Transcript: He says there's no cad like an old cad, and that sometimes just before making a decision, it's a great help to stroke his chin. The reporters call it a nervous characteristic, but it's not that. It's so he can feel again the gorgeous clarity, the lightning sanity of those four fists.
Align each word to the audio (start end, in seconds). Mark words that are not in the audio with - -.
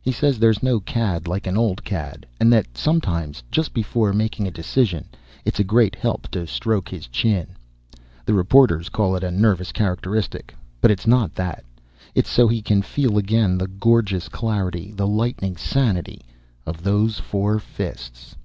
He 0.00 0.12
says 0.12 0.38
there's 0.38 0.62
no 0.62 0.78
cad 0.78 1.26
like 1.26 1.48
an 1.48 1.56
old 1.56 1.82
cad, 1.82 2.26
and 2.38 2.52
that 2.52 2.78
sometimes 2.78 3.42
just 3.50 3.74
before 3.74 4.12
making 4.12 4.46
a 4.46 4.52
decision, 4.52 5.06
it's 5.44 5.58
a 5.58 5.64
great 5.64 5.96
help 5.96 6.28
to 6.28 6.46
stroke 6.46 6.88
his 6.88 7.08
chin. 7.08 7.56
The 8.24 8.34
reporters 8.34 8.88
call 8.88 9.16
it 9.16 9.24
a 9.24 9.32
nervous 9.32 9.72
characteristic, 9.72 10.54
but 10.80 10.92
it's 10.92 11.08
not 11.08 11.34
that. 11.34 11.64
It's 12.14 12.30
so 12.30 12.46
he 12.46 12.62
can 12.62 12.82
feel 12.82 13.18
again 13.18 13.58
the 13.58 13.66
gorgeous 13.66 14.28
clarity, 14.28 14.92
the 14.92 15.08
lightning 15.08 15.56
sanity 15.56 16.22
of 16.64 16.84
those 16.84 17.18
four 17.18 17.58
fists. 17.58 18.36